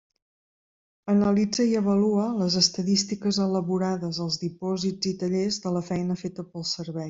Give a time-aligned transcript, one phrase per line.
[1.13, 6.71] Analitza i avalua les estadístiques elaborades als dipòsits i tallers de la feina feta pel
[6.77, 6.99] Servei.